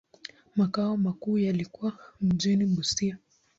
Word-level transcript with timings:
Makao 0.55 0.97
makuu 0.97 1.37
yalikuwa 1.37 1.93
mjini 2.21 2.65
Busia. 2.65 3.17